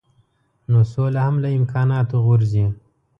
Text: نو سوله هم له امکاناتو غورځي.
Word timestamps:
نو 0.69 0.79
سوله 0.93 1.19
هم 1.27 1.35
له 1.43 1.49
امکاناتو 1.59 2.17
غورځي. 2.25 2.65